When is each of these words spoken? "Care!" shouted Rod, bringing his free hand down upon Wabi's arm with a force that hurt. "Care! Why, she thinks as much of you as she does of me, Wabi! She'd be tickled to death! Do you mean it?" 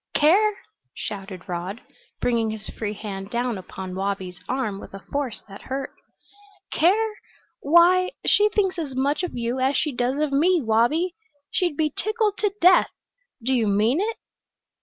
"Care!" 0.15 0.57
shouted 0.95 1.47
Rod, 1.47 1.79
bringing 2.19 2.49
his 2.49 2.67
free 2.71 2.93
hand 2.95 3.29
down 3.29 3.59
upon 3.59 3.93
Wabi's 3.93 4.43
arm 4.49 4.79
with 4.79 4.95
a 4.95 5.05
force 5.11 5.43
that 5.47 5.61
hurt. 5.61 5.93
"Care! 6.71 7.13
Why, 7.59 8.09
she 8.25 8.49
thinks 8.49 8.79
as 8.79 8.95
much 8.95 9.21
of 9.21 9.37
you 9.37 9.59
as 9.59 9.77
she 9.77 9.91
does 9.91 10.19
of 10.19 10.31
me, 10.31 10.59
Wabi! 10.59 11.13
She'd 11.51 11.77
be 11.77 11.93
tickled 11.95 12.39
to 12.39 12.51
death! 12.59 12.89
Do 13.43 13.53
you 13.53 13.67
mean 13.67 14.01
it?" 14.01 14.17